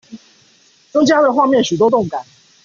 [0.89, 2.25] 增加了畫面許多動感